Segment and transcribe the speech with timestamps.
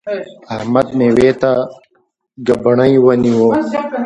[0.55, 1.51] احمد؛ مېوې ته
[2.47, 3.47] ګبڼۍ ونیو.